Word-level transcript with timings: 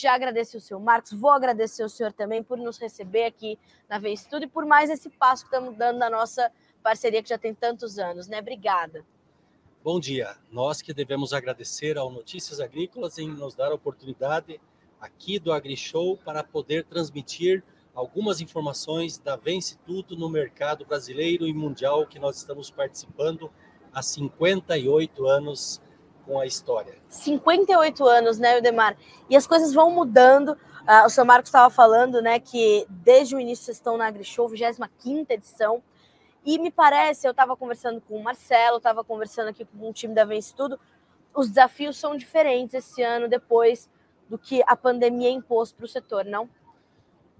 já 0.00 0.14
agradeci 0.14 0.56
o 0.56 0.60
senhor 0.60 0.80
Marcos, 0.80 1.12
vou 1.12 1.30
agradecer 1.30 1.84
o 1.84 1.88
senhor 1.88 2.12
também 2.12 2.42
por 2.42 2.58
nos 2.58 2.78
receber 2.78 3.24
aqui 3.24 3.58
na 3.88 3.98
Vez 3.98 4.24
Tudo 4.24 4.44
e 4.44 4.48
por 4.48 4.64
mais 4.64 4.90
esse 4.90 5.08
passo 5.10 5.44
que 5.44 5.54
estamos 5.54 5.76
dando 5.76 5.98
na 5.98 6.08
nossa 6.08 6.50
parceria 6.82 7.22
que 7.22 7.28
já 7.28 7.38
tem 7.38 7.54
tantos 7.54 7.98
anos, 7.98 8.26
né? 8.26 8.40
Obrigada. 8.40 9.04
Bom 9.82 9.98
dia. 9.98 10.36
Nós 10.50 10.82
que 10.82 10.92
devemos 10.92 11.32
agradecer 11.32 11.96
ao 11.96 12.10
Notícias 12.10 12.60
Agrícolas 12.60 13.18
em 13.18 13.28
nos 13.28 13.54
dar 13.54 13.72
a 13.72 13.74
oportunidade 13.74 14.60
aqui 15.00 15.38
do 15.38 15.52
AgriShow 15.52 16.18
para 16.18 16.44
poder 16.44 16.84
transmitir 16.84 17.64
algumas 17.94 18.40
informações 18.40 19.18
da 19.18 19.36
Vence 19.36 19.78
Tudo 19.78 20.16
no 20.16 20.28
mercado 20.28 20.84
brasileiro 20.84 21.46
e 21.46 21.54
mundial 21.54 22.06
que 22.06 22.18
nós 22.18 22.36
estamos 22.36 22.70
participando 22.70 23.50
há 23.92 24.02
58 24.02 25.26
anos 25.26 25.80
com 26.30 26.38
a 26.38 26.46
história. 26.46 26.94
58 27.08 28.06
anos, 28.06 28.38
né, 28.38 28.56
Eudemar? 28.56 28.96
E 29.28 29.36
as 29.36 29.48
coisas 29.48 29.74
vão 29.74 29.90
mudando. 29.90 30.50
Uh, 30.50 31.04
o 31.04 31.10
seu 31.10 31.24
Marcos 31.24 31.48
estava 31.48 31.68
falando, 31.68 32.22
né, 32.22 32.38
que 32.38 32.86
desde 32.88 33.34
o 33.34 33.40
início 33.40 33.64
vocês 33.64 33.78
estão 33.78 33.96
na 33.96 34.06
AgriShow, 34.06 34.48
25 34.48 35.32
edição. 35.32 35.82
E 36.46 36.56
me 36.56 36.70
parece, 36.70 37.26
eu 37.26 37.32
estava 37.32 37.56
conversando 37.56 38.00
com 38.00 38.16
o 38.16 38.22
Marcelo, 38.22 38.76
estava 38.76 39.02
conversando 39.02 39.48
aqui 39.48 39.64
com 39.64 39.90
o 39.90 39.92
time 39.92 40.14
da 40.14 40.24
Vence 40.24 40.54
Tudo, 40.54 40.78
os 41.34 41.48
desafios 41.48 41.98
são 41.98 42.16
diferentes 42.16 42.74
esse 42.74 43.02
ano, 43.02 43.28
depois 43.28 43.90
do 44.28 44.38
que 44.38 44.62
a 44.66 44.76
pandemia 44.76 45.30
impôs 45.30 45.72
para 45.72 45.84
o 45.84 45.88
setor, 45.88 46.24
não? 46.24 46.48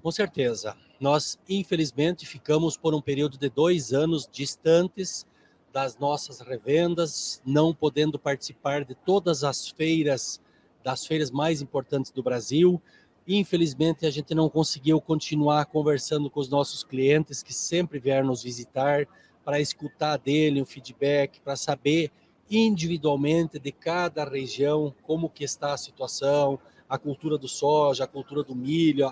Com 0.02 0.11
certeza. 0.11 0.77
Nós, 0.99 1.38
infelizmente, 1.49 2.27
ficamos 2.27 2.77
por 2.77 2.93
um 2.93 3.01
período 3.01 3.38
de 3.38 3.49
dois 3.49 3.93
anos 3.93 4.29
distantes 4.30 5.27
das 5.73 5.97
nossas 5.98 6.41
revendas, 6.41 7.41
não 7.45 7.74
podendo 7.74 8.19
participar 8.19 8.84
de 8.84 8.95
todas 8.95 9.45
as 9.45 9.68
feiras, 9.68 10.40
das 10.82 11.07
feiras 11.07 11.30
mais 11.30 11.63
importantes 11.63 12.10
do 12.10 12.23
Brasil. 12.23 12.80
Infelizmente, 13.26 14.07
a 14.07 14.10
gente 14.10 14.35
não 14.35 14.48
conseguiu 14.48 15.01
continuar 15.01 15.66
conversando 15.66 16.29
com 16.29 16.41
os 16.41 16.48
nossos 16.48 16.82
clientes 16.82 17.43
que 17.43 17.54
sempre 17.54 17.98
vieram 17.98 18.26
nos 18.29 18.43
visitar 18.43 19.07
para 19.45 19.60
escutar 19.60 20.16
dele 20.16 20.60
o 20.60 20.66
feedback, 20.66 21.41
para 21.41 21.57
saber 21.57 22.10
individualmente 22.51 23.59
de 23.59 23.71
cada 23.71 24.24
região 24.24 24.93
como 25.02 25.30
que 25.30 25.45
está 25.45 25.73
a 25.73 25.79
situação, 25.79 26.59
a 26.88 26.98
cultura 26.98 27.38
do 27.38 27.46
soja, 27.46 28.04
a 28.04 28.09
cultura 28.09 28.43
do 28.43 28.57
milho, 28.57 29.07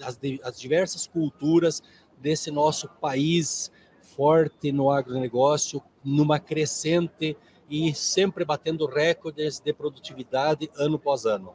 as, 0.00 0.18
as 0.44 0.60
diversas 0.60 1.06
culturas 1.06 1.82
desse 2.20 2.50
nosso 2.50 2.88
país 3.00 3.70
forte 4.16 4.72
no 4.72 4.90
agronegócio, 4.90 5.82
numa 6.06 6.38
crescente 6.38 7.36
e 7.68 7.92
sempre 7.92 8.44
batendo 8.44 8.86
recordes 8.86 9.58
de 9.58 9.72
produtividade 9.72 10.70
ano 10.78 10.96
após 10.96 11.26
ano. 11.26 11.54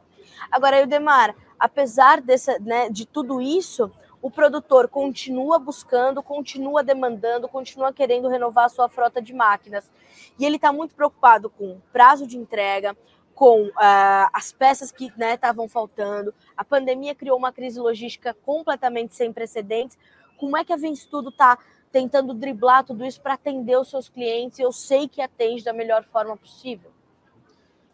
Agora, 0.50 0.78
Eudemar, 0.78 1.34
apesar 1.58 2.22
né, 2.60 2.90
de 2.90 3.06
tudo 3.06 3.40
isso, 3.40 3.90
o 4.20 4.30
produtor 4.30 4.88
continua 4.88 5.58
buscando, 5.58 6.22
continua 6.22 6.84
demandando, 6.84 7.48
continua 7.48 7.92
querendo 7.92 8.28
renovar 8.28 8.66
a 8.66 8.68
sua 8.68 8.88
frota 8.88 9.22
de 9.22 9.32
máquinas. 9.32 9.90
E 10.38 10.44
ele 10.44 10.56
está 10.56 10.72
muito 10.72 10.94
preocupado 10.94 11.48
com 11.48 11.80
prazo 11.92 12.26
de 12.26 12.36
entrega, 12.36 12.96
com 13.34 13.68
uh, 13.68 14.28
as 14.32 14.52
peças 14.52 14.92
que 14.92 15.06
estavam 15.06 15.64
né, 15.64 15.68
faltando. 15.68 16.34
A 16.56 16.64
pandemia 16.64 17.14
criou 17.14 17.38
uma 17.38 17.50
crise 17.50 17.80
logística 17.80 18.36
completamente 18.44 19.14
sem 19.14 19.32
precedentes. 19.32 19.98
Como 20.36 20.56
é 20.56 20.64
que 20.64 20.72
a 20.72 20.76
Venstudo 20.76 21.30
está 21.30 21.58
tentando 21.92 22.32
driblar 22.32 22.84
tudo 22.84 23.04
isso 23.04 23.20
para 23.20 23.34
atender 23.34 23.78
os 23.78 23.88
seus 23.88 24.08
clientes? 24.08 24.58
Eu 24.58 24.72
sei 24.72 25.06
que 25.06 25.20
atende 25.20 25.62
da 25.62 25.72
melhor 25.72 26.02
forma 26.04 26.36
possível. 26.36 26.90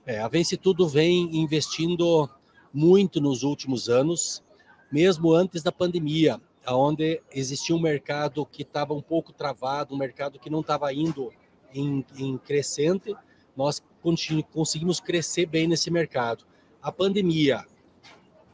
É, 0.07 0.21
a 0.21 0.29
Vence 0.29 0.57
Tudo 0.57 0.89
vem 0.89 1.37
investindo 1.37 2.31
muito 2.73 3.21
nos 3.21 3.43
últimos 3.43 3.89
anos, 3.89 4.43
mesmo 4.91 5.35
antes 5.35 5.63
da 5.63 5.73
pandemia, 5.73 6.41
onde 6.67 7.21
existia 7.31 7.75
um 7.75 7.81
mercado 7.81 8.47
que 8.47 8.63
estava 8.63 8.95
um 8.95 9.03
pouco 9.03 9.33
travado, 9.33 9.95
um 9.95 9.99
mercado 9.99 10.39
que 10.39 10.49
não 10.49 10.61
estava 10.61 10.93
indo 10.93 11.33
em, 11.75 12.05
em 12.17 12.39
crescente. 12.39 13.15
Nós 13.57 13.83
conseguimos 14.53 15.01
crescer 15.01 15.47
bem 15.47 15.67
nesse 15.67 15.91
mercado. 15.91 16.45
A 16.81 16.93
pandemia, 16.93 17.67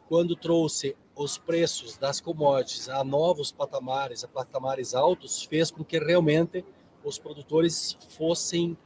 quando 0.09 0.35
trouxe 0.35 0.97
os 1.17 1.39
preços 1.39 1.97
das 1.97 2.21
commodities 2.21 2.89
a 2.89 3.05
novos 3.05 3.53
patamares, 3.53 4.25
a 4.25 4.29
patamares 4.29 4.95
altos, 4.95 5.43
fez 5.45 5.71
com 5.71 5.85
que 5.85 5.99
realmente 5.99 6.65
os 7.05 7.19
produtores 7.19 7.97
fossem 8.17 8.77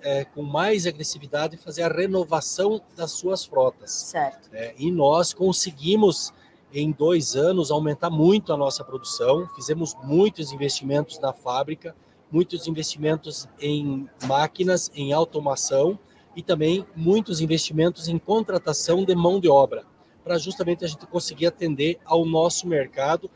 é, 0.00 0.24
com 0.24 0.42
mais 0.42 0.86
agressividade 0.86 1.56
fazer 1.56 1.82
a 1.82 1.88
renovação 1.88 2.80
das 2.96 3.12
suas 3.12 3.44
frotas. 3.44 3.90
Certo. 3.90 4.48
É, 4.52 4.74
e 4.78 4.90
nós 4.90 5.32
conseguimos, 5.32 6.32
em 6.72 6.92
dois 6.92 7.34
anos, 7.34 7.70
aumentar 7.70 8.10
muito 8.10 8.52
a 8.52 8.56
nossa 8.56 8.84
produção, 8.84 9.48
fizemos 9.54 9.94
muitos 10.02 10.52
investimentos 10.52 11.18
na 11.18 11.32
fábrica, 11.32 11.94
muitos 12.30 12.66
investimentos 12.66 13.48
em 13.60 14.08
máquinas, 14.26 14.90
em 14.94 15.12
automação, 15.12 15.98
e 16.36 16.42
também 16.42 16.84
muitos 16.96 17.40
investimentos 17.40 18.08
em 18.08 18.18
contratação 18.18 19.04
de 19.04 19.14
mão 19.14 19.38
de 19.38 19.48
obra, 19.48 19.84
para 20.24 20.38
justamente 20.38 20.84
a 20.84 20.88
gente 20.88 21.06
conseguir 21.06 21.46
atender 21.46 22.00
ao 22.04 22.24
nosso 22.24 22.66
mercado, 22.66 23.30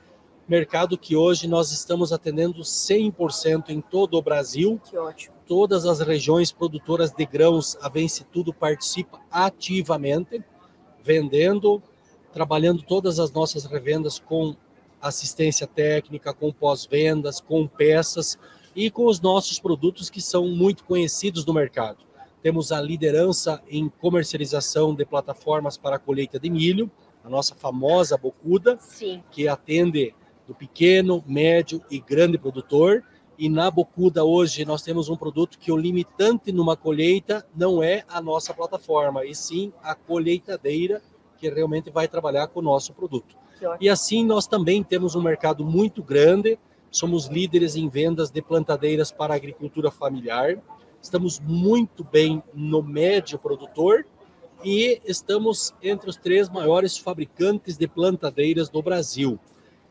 mercado 0.49 0.97
que 0.97 1.15
hoje 1.15 1.47
nós 1.47 1.71
estamos 1.71 2.12
atendendo 2.12 2.62
100% 2.62 3.69
em 3.69 3.82
todo 3.82 4.15
o 4.15 4.22
Brasil. 4.22 4.81
Que 4.88 4.97
ótimo. 4.97 5.37
Todas 5.47 5.84
as 5.84 6.00
regiões 6.00 6.50
produtoras 6.50 7.12
de 7.12 7.26
grãos, 7.26 7.76
a 7.82 7.88
Vence 7.91 8.25
Tudo 8.25 8.53
participa 8.53 9.21
ativamente, 9.31 10.43
vendendo, 11.03 11.82
trabalhando 12.32 12.82
todas 12.82 13.20
as 13.20 13.31
nossas 13.31 13.66
revendas 13.66 14.19
com 14.19 14.56
assistência 15.00 15.66
técnica, 15.66 16.32
com 16.32 16.50
pós-vendas, 16.50 17.41
com 17.41 17.66
peças 17.66 18.38
e 18.75 18.91
com 18.91 19.06
os 19.06 19.20
nossos 19.20 19.59
produtos 19.59 20.09
que 20.09 20.20
são 20.20 20.49
muito 20.49 20.84
conhecidos 20.84 21.44
no 21.44 21.53
mercado. 21.53 22.07
Temos 22.43 22.71
a 22.71 22.81
liderança 22.81 23.62
em 23.69 23.88
comercialização 23.88 24.94
de 24.94 25.04
plataformas 25.04 25.76
para 25.76 25.97
a 25.97 25.99
colheita 25.99 26.38
de 26.38 26.49
milho, 26.49 26.91
a 27.25 27.28
nossa 27.28 27.54
famosa 27.54 28.16
Bocuda, 28.16 28.78
Sim. 28.81 29.22
que 29.31 29.49
atende 29.49 30.15
do 30.47 30.54
pequeno, 30.54 31.22
médio 31.26 31.82
e 31.91 31.99
grande 31.99 32.38
produtor. 32.38 33.04
E 33.38 33.49
na 33.49 33.71
Bocuda 33.71 34.25
hoje 34.25 34.65
nós 34.65 34.82
temos 34.82 35.09
um 35.09 35.16
produto 35.16 35.59
que 35.59 35.71
o 35.71 35.76
limitante 35.76 36.50
numa 36.50 36.76
colheita 36.76 37.47
não 37.54 37.82
é 37.82 38.04
a 38.09 38.21
nossa 38.21 38.55
plataforma, 38.55 39.25
e 39.25 39.34
sim 39.34 39.72
a 39.82 39.94
colheitadeira 39.94 41.03
que 41.37 41.49
realmente 41.49 41.91
vai 41.91 42.09
trabalhar 42.09 42.49
com 42.49 42.60
o 42.60 42.62
nosso 42.62 42.93
produto. 42.93 43.37
E 43.81 43.88
assim 43.88 44.25
nós 44.25 44.47
também 44.47 44.82
temos 44.82 45.15
um 45.15 45.22
mercado 45.22 45.65
muito 45.65 46.03
grande, 46.03 46.59
somos 46.91 47.26
líderes 47.26 47.76
em 47.76 47.88
vendas 47.88 48.31
de 48.31 48.41
plantadeiras 48.41 49.12
para 49.12 49.34
a 49.34 49.37
agricultura 49.37 49.91
familiar 49.91 50.59
estamos 51.00 51.41
muito 51.41 52.04
bem 52.04 52.42
no 52.53 52.82
médio 52.82 53.38
produtor 53.38 54.06
e 54.64 55.00
estamos 55.04 55.72
entre 55.82 56.10
os 56.10 56.16
três 56.16 56.48
maiores 56.48 56.98
fabricantes 56.98 57.76
de 57.76 57.86
plantadeiras 57.86 58.69
do 58.69 58.82
Brasil. 58.82 59.38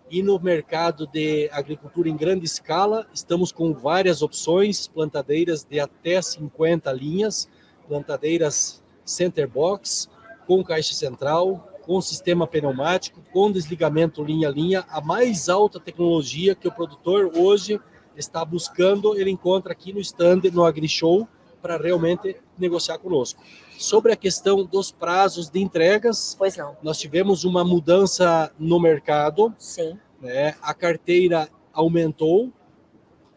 E 0.09 0.23
no 0.23 0.39
mercado 0.39 1.05
de 1.07 1.49
agricultura 1.51 2.07
em 2.07 2.15
grande 2.15 2.45
escala, 2.45 3.07
estamos 3.13 3.51
com 3.51 3.73
várias 3.73 4.21
opções, 4.21 4.87
plantadeiras 4.87 5.65
de 5.65 5.79
até 5.79 6.21
50 6.21 6.91
linhas, 6.93 7.49
plantadeiras 7.87 8.81
center 9.03 9.49
box, 9.49 10.09
com 10.45 10.63
caixa 10.63 10.93
central, 10.93 11.67
com 11.81 12.01
sistema 12.01 12.45
pneumático, 12.45 13.21
com 13.31 13.51
desligamento 13.51 14.23
linha 14.23 14.49
a 14.49 14.51
linha, 14.51 14.85
a 14.89 15.01
mais 15.01 15.47
alta 15.49 15.79
tecnologia 15.79 16.53
que 16.53 16.67
o 16.67 16.71
produtor 16.71 17.31
hoje 17.35 17.79
está 18.17 18.43
buscando, 18.43 19.17
ele 19.17 19.29
encontra 19.29 19.71
aqui 19.71 19.93
no 19.93 19.99
stand, 19.99 20.41
no 20.51 20.65
AgriShow, 20.65 21.27
para 21.61 21.77
realmente 21.77 22.35
negociar 22.57 22.97
conosco. 22.97 23.41
Sobre 23.77 24.11
a 24.11 24.15
questão 24.15 24.65
dos 24.65 24.91
prazos 24.91 25.49
de 25.49 25.59
entregas, 25.59 26.35
pois 26.37 26.57
não. 26.57 26.75
nós 26.81 26.97
tivemos 26.97 27.43
uma 27.43 27.63
mudança 27.63 28.51
no 28.57 28.79
mercado. 28.79 29.53
Sim. 29.57 29.97
Né? 30.21 30.55
A 30.61 30.73
carteira 30.73 31.49
aumentou 31.71 32.51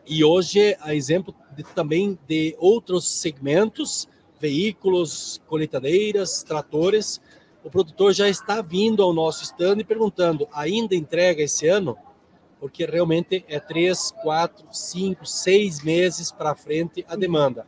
e 0.07 0.25
hoje, 0.25 0.77
a 0.81 0.95
exemplo 0.95 1.35
de, 1.55 1.63
também 1.63 2.19
de 2.27 2.57
outros 2.59 3.09
segmentos, 3.09 4.09
veículos, 4.41 5.41
colheitadeiras, 5.47 6.43
tratores, 6.43 7.21
o 7.63 7.71
produtor 7.71 8.13
já 8.13 8.29
está 8.29 8.63
vindo 8.63 9.03
ao 9.03 9.13
nosso 9.13 9.45
stand 9.45 9.79
e 9.79 9.85
perguntando: 9.85 10.49
ainda 10.53 10.95
entrega 10.97 11.43
esse 11.43 11.69
ano? 11.69 11.97
Porque 12.61 12.85
realmente 12.85 13.43
é 13.49 13.59
três, 13.59 14.13
quatro, 14.23 14.67
cinco, 14.71 15.25
seis 15.25 15.83
meses 15.83 16.31
para 16.31 16.55
frente 16.55 17.05
a 17.09 17.17
demanda. 17.17 17.67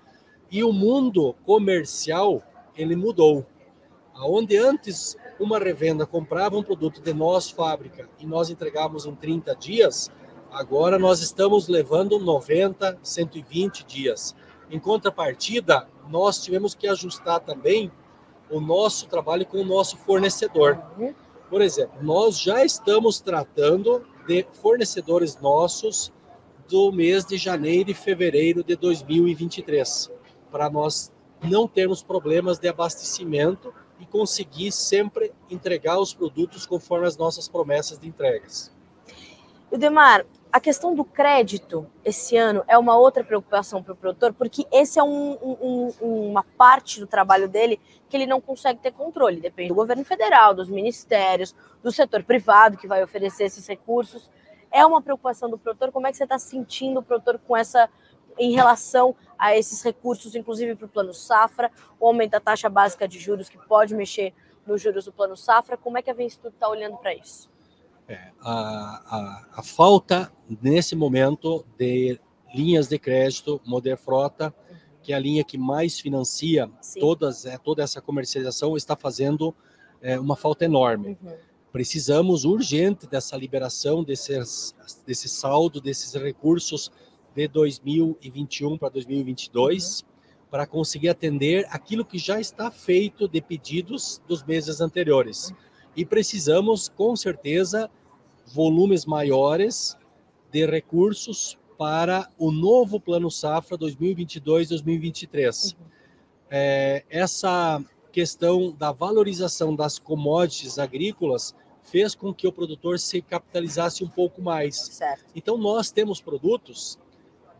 E 0.50 0.62
o 0.62 0.72
mundo 0.72 1.34
comercial 1.46 2.42
ele 2.76 2.94
mudou. 2.94 3.46
Aonde 4.14 4.58
antes 4.58 5.16
uma 5.40 5.58
revenda 5.58 6.06
comprava 6.06 6.56
um 6.56 6.62
produto 6.62 7.00
de 7.00 7.14
nós 7.14 7.50
fábrica 7.50 8.08
e 8.18 8.26
nós 8.26 8.50
entregávamos 8.50 9.06
em 9.06 9.14
30 9.14 9.56
dias, 9.56 10.10
agora 10.50 10.98
nós 10.98 11.20
estamos 11.20 11.68
levando 11.68 12.18
90, 12.18 12.98
120 13.02 13.84
dias. 13.84 14.36
Em 14.70 14.78
contrapartida, 14.78 15.88
nós 16.10 16.42
tivemos 16.42 16.74
que 16.74 16.86
ajustar 16.86 17.40
também 17.40 17.90
o 18.50 18.60
nosso 18.60 19.08
trabalho 19.08 19.46
com 19.46 19.58
o 19.58 19.64
nosso 19.64 19.96
fornecedor. 19.96 20.78
Por 21.48 21.62
exemplo, 21.62 22.02
nós 22.02 22.38
já 22.38 22.62
estamos 22.62 23.20
tratando 23.20 24.06
de 24.26 24.46
fornecedores 24.52 25.36
nossos 25.40 26.12
do 26.68 26.90
mês 26.92 27.24
de 27.24 27.36
janeiro 27.36 27.90
e 27.90 27.94
fevereiro 27.94 28.62
de 28.62 28.76
2023, 28.76 30.10
para 30.50 30.70
nós 30.70 31.12
não 31.42 31.66
termos 31.66 32.02
problemas 32.02 32.58
de 32.58 32.68
abastecimento 32.68 33.74
e 34.00 34.06
conseguir 34.06 34.72
sempre 34.72 35.32
entregar 35.50 35.98
os 35.98 36.14
produtos 36.14 36.66
conforme 36.66 37.06
as 37.06 37.16
nossas 37.16 37.48
promessas 37.48 37.98
de 37.98 38.08
entregas. 38.08 38.72
Demar, 39.70 40.24
a 40.52 40.60
questão 40.60 40.94
do 40.94 41.02
crédito 41.02 41.90
esse 42.04 42.36
ano 42.36 42.62
é 42.68 42.76
uma 42.76 42.94
outra 42.94 43.24
preocupação 43.24 43.82
para 43.82 43.94
o 43.94 43.96
produtor, 43.96 44.34
porque 44.34 44.66
esse 44.70 44.98
é 44.98 45.02
um, 45.02 45.32
um, 45.40 45.92
uma 46.28 46.42
parte 46.42 47.00
do 47.00 47.06
trabalho 47.06 47.48
dele 47.48 47.80
que 48.06 48.14
ele 48.18 48.26
não 48.26 48.38
consegue 48.38 48.78
ter 48.78 48.92
controle. 48.92 49.40
Depende 49.40 49.70
do 49.70 49.74
governo 49.74 50.04
federal, 50.04 50.52
dos 50.52 50.68
ministérios, 50.68 51.54
do 51.82 51.90
setor 51.90 52.22
privado 52.22 52.76
que 52.76 52.86
vai 52.86 53.02
oferecer 53.02 53.44
esses 53.44 53.66
recursos. 53.66 54.30
É 54.70 54.84
uma 54.84 55.00
preocupação 55.00 55.48
do 55.48 55.56
produtor. 55.56 55.90
Como 55.90 56.06
é 56.06 56.10
que 56.10 56.18
você 56.18 56.24
está 56.24 56.38
sentindo 56.38 57.00
o 57.00 57.02
produtor 57.02 57.38
com 57.38 57.56
essa 57.56 57.88
em 58.38 58.52
relação 58.52 59.14
a 59.38 59.56
esses 59.56 59.82
recursos, 59.82 60.34
inclusive 60.34 60.74
para 60.74 60.86
o 60.86 60.88
plano 60.88 61.14
safra, 61.14 61.70
o 61.98 62.06
aumento 62.06 62.32
da 62.32 62.40
taxa 62.40 62.68
básica 62.68 63.08
de 63.08 63.18
juros 63.18 63.48
que 63.48 63.58
pode 63.66 63.94
mexer 63.94 64.34
nos 64.66 64.82
juros 64.82 65.06
do 65.06 65.12
plano 65.12 65.36
safra? 65.36 65.78
Como 65.78 65.96
é 65.96 66.02
que 66.02 66.10
a 66.10 66.14
Vencitudo 66.14 66.54
está 66.54 66.68
olhando 66.68 66.98
para 66.98 67.14
isso? 67.14 67.51
É, 68.08 68.30
a, 68.40 68.50
a, 68.50 69.46
a, 69.60 69.62
falta, 69.62 70.32
nesse 70.60 70.94
momento, 70.94 71.64
de 71.78 72.18
linhas 72.54 72.88
de 72.88 72.98
crédito 72.98 73.60
Moder 73.64 73.96
Frota, 73.96 74.54
que 75.02 75.12
é 75.12 75.16
a 75.16 75.18
linha 75.18 75.44
que 75.44 75.58
mais 75.58 75.98
financia 75.98 76.70
todas, 76.98 77.44
é, 77.44 77.58
toda 77.58 77.82
essa 77.82 78.00
comercialização, 78.00 78.76
está 78.76 78.96
fazendo 78.96 79.54
é, 80.00 80.18
uma 80.18 80.36
falta 80.36 80.64
enorme. 80.64 81.16
Uhum. 81.22 81.32
Precisamos 81.72 82.44
urgente 82.44 83.06
dessa 83.06 83.36
liberação 83.36 84.04
desses, 84.04 84.74
desse 85.06 85.28
saldo, 85.28 85.80
desses 85.80 86.12
recursos 86.14 86.90
de 87.34 87.48
2021 87.48 88.76
para 88.76 88.90
2022, 88.90 90.00
uhum. 90.00 90.06
para 90.50 90.66
conseguir 90.66 91.08
atender 91.08 91.66
aquilo 91.70 92.04
que 92.04 92.18
já 92.18 92.38
está 92.40 92.70
feito 92.70 93.26
de 93.26 93.40
pedidos 93.40 94.20
dos 94.28 94.44
meses 94.44 94.80
anteriores. 94.80 95.50
Uhum. 95.50 95.56
E 95.96 96.04
precisamos, 96.04 96.88
com 96.88 97.14
certeza, 97.14 97.90
volumes 98.46 99.04
maiores 99.04 99.96
de 100.50 100.66
recursos 100.66 101.58
para 101.78 102.28
o 102.38 102.52
novo 102.52 103.00
Plano 103.00 103.30
Safra 103.30 103.76
2022-2023. 103.78 105.74
Uhum. 105.74 105.86
É, 106.50 107.04
essa 107.10 107.82
questão 108.12 108.70
da 108.72 108.92
valorização 108.92 109.74
das 109.74 109.98
commodities 109.98 110.78
agrícolas 110.78 111.54
fez 111.82 112.14
com 112.14 112.32
que 112.32 112.46
o 112.46 112.52
produtor 112.52 112.98
se 112.98 113.20
capitalizasse 113.20 114.04
um 114.04 114.08
pouco 114.08 114.40
mais. 114.40 114.76
Certo. 114.76 115.24
Então, 115.34 115.56
nós 115.56 115.90
temos 115.90 116.20
produtos 116.20 116.98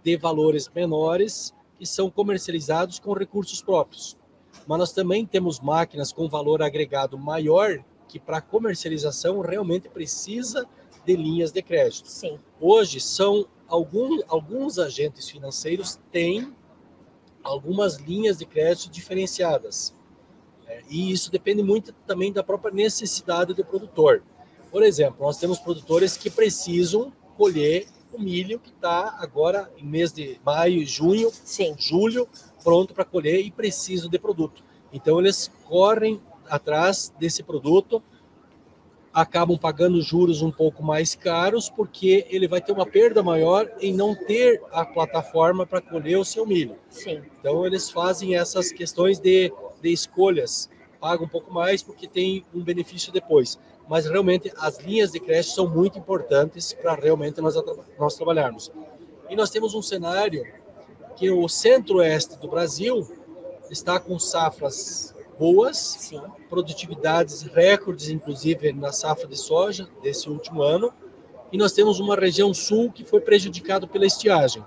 de 0.04 0.16
valores 0.16 0.70
menores 0.74 1.54
que 1.78 1.86
são 1.86 2.10
comercializados 2.10 2.98
com 2.98 3.12
recursos 3.12 3.62
próprios. 3.62 4.16
Mas 4.66 4.78
nós 4.78 4.92
também 4.92 5.26
temos 5.26 5.58
máquinas 5.58 6.12
com 6.12 6.28
valor 6.28 6.62
agregado 6.62 7.18
maior 7.18 7.82
que 8.12 8.20
para 8.20 8.42
comercialização 8.42 9.40
realmente 9.40 9.88
precisa 9.88 10.68
de 11.02 11.16
linhas 11.16 11.50
de 11.50 11.62
crédito. 11.62 12.06
Sim. 12.06 12.38
Hoje 12.60 13.00
são 13.00 13.46
algum, 13.66 14.20
alguns 14.28 14.78
agentes 14.78 15.30
financeiros 15.30 15.98
têm 16.12 16.54
algumas 17.42 17.96
linhas 17.96 18.36
de 18.36 18.44
crédito 18.44 18.90
diferenciadas. 18.90 19.94
É, 20.66 20.82
e 20.90 21.10
isso 21.10 21.30
depende 21.30 21.62
muito 21.62 21.94
também 22.06 22.30
da 22.30 22.42
própria 22.42 22.72
necessidade 22.72 23.54
do 23.54 23.64
produtor. 23.64 24.22
Por 24.70 24.82
exemplo, 24.82 25.24
nós 25.24 25.38
temos 25.38 25.58
produtores 25.58 26.14
que 26.14 26.28
precisam 26.28 27.10
colher 27.34 27.86
o 28.12 28.20
milho 28.20 28.60
que 28.60 28.68
está 28.68 29.16
agora 29.18 29.72
em 29.78 29.86
mês 29.86 30.12
de 30.12 30.38
maio, 30.44 30.84
junho, 30.84 31.30
Sim. 31.32 31.74
julho, 31.78 32.28
pronto 32.62 32.92
para 32.92 33.06
colher 33.06 33.40
e 33.40 33.50
precisam 33.50 34.10
de 34.10 34.18
produto. 34.18 34.62
Então 34.92 35.18
eles 35.18 35.50
correm 35.64 36.20
atrás 36.52 37.10
desse 37.18 37.42
produto, 37.42 38.02
acabam 39.12 39.56
pagando 39.56 40.02
juros 40.02 40.42
um 40.42 40.50
pouco 40.50 40.82
mais 40.82 41.14
caros, 41.14 41.70
porque 41.70 42.26
ele 42.28 42.46
vai 42.46 42.60
ter 42.60 42.72
uma 42.72 42.84
perda 42.84 43.22
maior 43.22 43.70
em 43.80 43.94
não 43.94 44.14
ter 44.14 44.62
a 44.70 44.84
plataforma 44.84 45.66
para 45.66 45.80
colher 45.80 46.18
o 46.18 46.24
seu 46.24 46.46
milho. 46.46 46.76
Sim. 46.90 47.22
Então 47.40 47.64
eles 47.66 47.90
fazem 47.90 48.36
essas 48.36 48.70
questões 48.70 49.18
de, 49.18 49.50
de 49.80 49.92
escolhas, 49.92 50.68
pagam 51.00 51.24
um 51.24 51.28
pouco 51.28 51.50
mais 51.52 51.82
porque 51.82 52.06
tem 52.06 52.44
um 52.54 52.62
benefício 52.62 53.10
depois. 53.10 53.58
Mas 53.88 54.04
realmente 54.04 54.52
as 54.58 54.78
linhas 54.78 55.10
de 55.10 55.20
crédito 55.20 55.54
são 55.54 55.66
muito 55.66 55.98
importantes 55.98 56.74
para 56.74 56.94
realmente 56.94 57.40
nós, 57.40 57.54
nós 57.98 58.14
trabalharmos. 58.14 58.70
E 59.30 59.34
nós 59.34 59.48
temos 59.48 59.74
um 59.74 59.80
cenário 59.80 60.44
que 61.16 61.30
o 61.30 61.48
centro-oeste 61.48 62.38
do 62.38 62.48
Brasil 62.48 63.10
está 63.70 63.98
com 63.98 64.18
safras 64.18 65.14
boas, 65.42 65.76
Sim. 65.76 66.22
produtividades 66.48 67.42
recordes, 67.42 68.08
inclusive 68.08 68.72
na 68.72 68.92
safra 68.92 69.26
de 69.26 69.36
soja 69.36 69.88
desse 70.00 70.30
último 70.30 70.62
ano. 70.62 70.94
E 71.50 71.58
nós 71.58 71.72
temos 71.72 71.98
uma 71.98 72.14
região 72.14 72.54
sul 72.54 72.92
que 72.92 73.04
foi 73.04 73.20
prejudicada 73.20 73.84
pela 73.84 74.06
estiagem, 74.06 74.64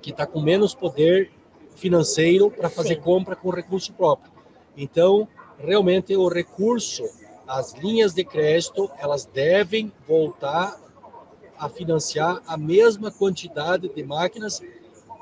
que 0.00 0.10
está 0.10 0.26
com 0.26 0.40
menos 0.40 0.74
poder 0.74 1.30
financeiro 1.76 2.50
para 2.50 2.70
fazer 2.70 2.94
Sim. 2.94 3.02
compra 3.02 3.36
com 3.36 3.50
recurso 3.50 3.92
próprio. 3.92 4.32
Então, 4.74 5.28
realmente 5.58 6.16
o 6.16 6.28
recurso, 6.28 7.04
as 7.46 7.74
linhas 7.74 8.14
de 8.14 8.24
crédito, 8.24 8.90
elas 8.98 9.26
devem 9.26 9.92
voltar 10.08 10.80
a 11.58 11.68
financiar 11.68 12.42
a 12.46 12.56
mesma 12.56 13.10
quantidade 13.10 13.86
de 13.86 14.02
máquinas 14.02 14.62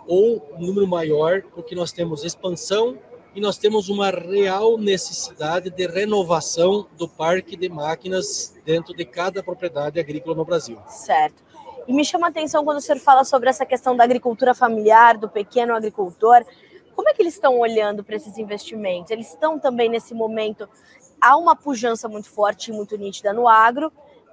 ou 0.06 0.40
um 0.56 0.66
número 0.66 0.86
maior, 0.86 1.42
porque 1.52 1.74
nós 1.74 1.90
temos 1.90 2.22
expansão 2.22 2.96
e 3.34 3.40
nós 3.40 3.56
temos 3.56 3.88
uma 3.88 4.10
real 4.10 4.76
necessidade 4.76 5.70
de 5.70 5.86
renovação 5.86 6.86
do 6.96 7.08
parque 7.08 7.56
de 7.56 7.68
máquinas 7.68 8.54
dentro 8.64 8.94
de 8.94 9.04
cada 9.04 9.42
propriedade 9.42 9.98
agrícola 9.98 10.36
no 10.36 10.44
Brasil. 10.44 10.78
Certo. 10.88 11.42
E 11.86 11.92
me 11.92 12.04
chama 12.04 12.26
a 12.26 12.30
atenção 12.30 12.64
quando 12.64 12.78
o 12.78 12.80
senhor 12.80 12.98
fala 12.98 13.24
sobre 13.24 13.48
essa 13.48 13.66
questão 13.66 13.96
da 13.96 14.04
agricultura 14.04 14.54
familiar, 14.54 15.16
do 15.16 15.28
pequeno 15.28 15.74
agricultor. 15.74 16.44
Como 16.94 17.08
é 17.08 17.14
que 17.14 17.22
eles 17.22 17.34
estão 17.34 17.58
olhando 17.58 18.04
para 18.04 18.16
esses 18.16 18.38
investimentos? 18.38 19.10
Eles 19.10 19.28
estão 19.28 19.58
também 19.58 19.88
nesse 19.88 20.14
momento. 20.14 20.68
Há 21.20 21.36
uma 21.36 21.56
pujança 21.56 22.08
muito 22.08 22.28
forte 22.28 22.70
e 22.70 22.74
muito 22.74 22.96
nítida 22.96 23.32
no 23.32 23.48
agro. 23.48 23.90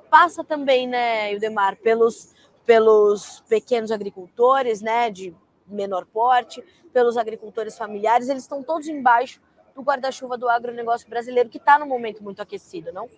Passa 0.10 0.44
também, 0.44 0.88
né, 0.88 1.34
Ildemar, 1.34 1.78
pelos, 1.78 2.34
pelos 2.66 3.44
pequenos 3.48 3.92
agricultores, 3.92 4.82
né, 4.82 5.10
de 5.10 5.34
menor 5.70 6.06
porte, 6.06 6.64
pelos 6.94 7.18
agricultores 7.18 7.78
familiares, 7.78 8.30
eles 8.30 8.44
estão 8.44 8.64
todos 8.64 8.88
embaixo 8.88 9.42
do 9.76 9.82
guarda-chuva 9.82 10.38
do 10.38 10.50
agronegócio 10.50 11.10
brasileiro, 11.10 11.50
que 11.50 11.58
está 11.58 11.80
num 11.80 11.86
momento 11.86 12.24
muito 12.24 12.42
aquecido, 12.42 12.92
não? 12.92 13.10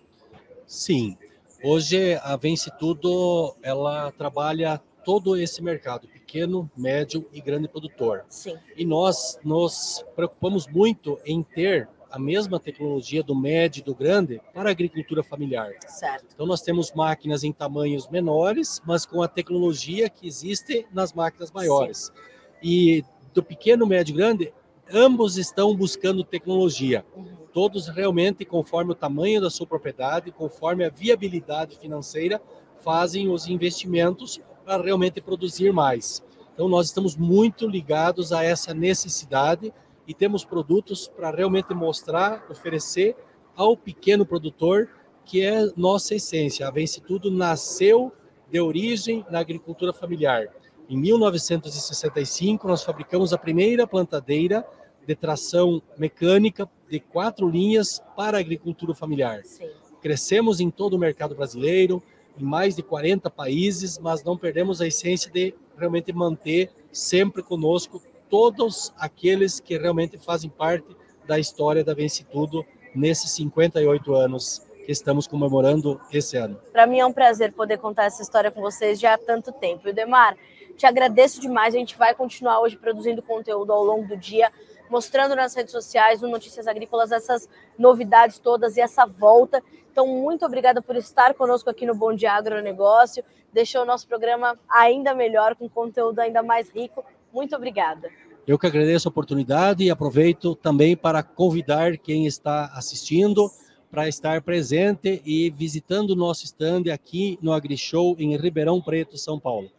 Sim. 0.66 1.16
Hoje 1.64 2.14
a 2.22 2.36
Vence 2.36 2.70
Tudo, 2.78 3.54
ela 3.62 4.10
trabalha 4.12 4.80
todo 5.04 5.36
esse 5.36 5.62
mercado, 5.62 6.06
pequeno, 6.08 6.70
médio 6.76 7.28
e 7.32 7.40
grande 7.40 7.68
produtor. 7.68 8.24
Sim. 8.28 8.56
E 8.76 8.84
nós 8.84 9.38
nos 9.44 10.04
preocupamos 10.14 10.66
muito 10.66 11.18
em 11.24 11.42
ter 11.42 11.88
a 12.10 12.18
mesma 12.18 12.60
tecnologia 12.60 13.22
do 13.22 13.34
médio 13.34 13.80
e 13.80 13.84
do 13.84 13.94
grande 13.94 14.40
para 14.52 14.68
a 14.68 14.72
agricultura 14.72 15.22
familiar. 15.22 15.72
Certo. 15.86 16.26
Então 16.34 16.46
nós 16.46 16.60
temos 16.60 16.92
máquinas 16.92 17.42
em 17.42 17.52
tamanhos 17.52 18.08
menores, 18.08 18.82
mas 18.84 19.06
com 19.06 19.22
a 19.22 19.28
tecnologia 19.28 20.10
que 20.10 20.26
existe 20.26 20.86
nas 20.92 21.12
máquinas 21.12 21.50
maiores. 21.50 22.12
Sim 22.14 22.31
e 22.62 23.04
do 23.34 23.42
pequeno, 23.42 23.86
médio 23.86 24.14
grande, 24.14 24.52
ambos 24.92 25.36
estão 25.36 25.74
buscando 25.74 26.22
tecnologia. 26.22 27.04
Todos 27.52 27.88
realmente, 27.88 28.44
conforme 28.44 28.92
o 28.92 28.94
tamanho 28.94 29.40
da 29.40 29.50
sua 29.50 29.66
propriedade, 29.66 30.30
conforme 30.30 30.84
a 30.84 30.90
viabilidade 30.90 31.78
financeira, 31.78 32.40
fazem 32.80 33.28
os 33.28 33.46
investimentos 33.46 34.40
para 34.64 34.82
realmente 34.82 35.20
produzir 35.20 35.72
mais. 35.72 36.22
Então, 36.54 36.68
nós 36.68 36.86
estamos 36.86 37.16
muito 37.16 37.66
ligados 37.66 38.32
a 38.32 38.44
essa 38.44 38.74
necessidade 38.74 39.72
e 40.06 40.14
temos 40.14 40.44
produtos 40.44 41.08
para 41.08 41.30
realmente 41.30 41.72
mostrar, 41.74 42.44
oferecer 42.50 43.16
ao 43.56 43.76
pequeno 43.76 44.26
produtor, 44.26 44.88
que 45.24 45.40
é 45.42 45.70
nossa 45.76 46.14
essência. 46.14 46.66
A 46.66 46.70
Vence 46.70 47.00
Tudo 47.00 47.30
nasceu 47.30 48.12
de 48.50 48.60
origem 48.60 49.24
na 49.30 49.38
agricultura 49.40 49.92
familiar. 49.92 50.48
Em 50.92 50.96
1965, 50.98 52.68
nós 52.68 52.84
fabricamos 52.84 53.32
a 53.32 53.38
primeira 53.38 53.86
plantadeira 53.86 54.62
de 55.06 55.16
tração 55.16 55.80
mecânica 55.96 56.68
de 56.86 57.00
quatro 57.00 57.48
linhas 57.48 58.02
para 58.14 58.36
a 58.36 58.40
agricultura 58.40 58.94
familiar. 58.94 59.40
Sim. 59.42 59.70
Crescemos 60.02 60.60
em 60.60 60.70
todo 60.70 60.92
o 60.92 60.98
mercado 60.98 61.34
brasileiro, 61.34 62.02
em 62.38 62.44
mais 62.44 62.76
de 62.76 62.82
40 62.82 63.30
países, 63.30 63.98
mas 63.98 64.22
não 64.22 64.36
perdemos 64.36 64.82
a 64.82 64.86
essência 64.86 65.32
de 65.32 65.54
realmente 65.78 66.12
manter 66.12 66.70
sempre 66.92 67.42
conosco 67.42 68.02
todos 68.28 68.92
aqueles 68.98 69.60
que 69.60 69.78
realmente 69.78 70.18
fazem 70.18 70.50
parte 70.50 70.94
da 71.26 71.38
história 71.38 71.82
da 71.82 71.94
Vence 71.94 72.22
Tudo 72.24 72.66
nesses 72.94 73.30
58 73.30 74.14
anos 74.14 74.60
que 74.84 74.92
estamos 74.92 75.26
comemorando 75.26 75.98
esse 76.12 76.36
ano. 76.36 76.60
Para 76.70 76.86
mim 76.86 76.98
é 76.98 77.06
um 77.06 77.12
prazer 77.14 77.52
poder 77.52 77.78
contar 77.78 78.04
essa 78.04 78.20
história 78.20 78.50
com 78.50 78.60
vocês 78.60 79.00
já 79.00 79.14
há 79.14 79.18
tanto 79.18 79.52
tempo. 79.52 79.88
E 79.88 79.92
Demar, 79.92 80.36
te 80.76 80.86
agradeço 80.86 81.40
demais. 81.40 81.74
A 81.74 81.78
gente 81.78 81.96
vai 81.96 82.14
continuar 82.14 82.60
hoje 82.60 82.76
produzindo 82.76 83.22
conteúdo 83.22 83.72
ao 83.72 83.84
longo 83.84 84.06
do 84.06 84.16
dia, 84.16 84.50
mostrando 84.90 85.34
nas 85.34 85.54
redes 85.54 85.72
sociais, 85.72 86.20
no 86.20 86.28
Notícias 86.28 86.66
Agrícolas, 86.66 87.12
essas 87.12 87.48
novidades 87.78 88.38
todas 88.38 88.76
e 88.76 88.80
essa 88.80 89.06
volta. 89.06 89.62
Então, 89.90 90.06
muito 90.06 90.44
obrigada 90.44 90.80
por 90.80 90.96
estar 90.96 91.34
conosco 91.34 91.68
aqui 91.68 91.86
no 91.86 91.94
Bom 91.94 92.14
Dia 92.14 92.32
Agronegócio. 92.32 93.24
Deixou 93.52 93.82
o 93.82 93.86
nosso 93.86 94.06
programa 94.08 94.58
ainda 94.68 95.14
melhor, 95.14 95.54
com 95.54 95.68
conteúdo 95.68 96.18
ainda 96.18 96.42
mais 96.42 96.70
rico. 96.70 97.04
Muito 97.32 97.54
obrigada. 97.54 98.10
Eu 98.46 98.58
que 98.58 98.66
agradeço 98.66 99.06
a 99.06 99.10
oportunidade 99.10 99.84
e 99.84 99.90
aproveito 99.90 100.54
também 100.56 100.96
para 100.96 101.22
convidar 101.22 101.96
quem 101.96 102.26
está 102.26 102.72
assistindo 102.74 103.50
para 103.92 104.08
estar 104.08 104.40
presente 104.40 105.20
e 105.22 105.50
visitando 105.50 106.12
o 106.12 106.16
nosso 106.16 106.46
stand 106.46 106.84
aqui 106.90 107.38
no 107.42 107.52
AgriShow 107.52 108.16
em 108.18 108.34
Ribeirão 108.38 108.80
Preto, 108.80 109.18
São 109.18 109.38
Paulo. 109.38 109.70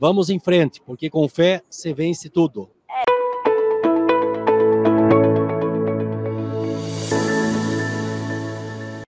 Vamos 0.00 0.30
em 0.30 0.40
frente, 0.40 0.80
porque 0.80 1.10
com 1.10 1.28
fé 1.28 1.62
se 1.68 1.92
vence 1.92 2.30
tudo. 2.30 2.70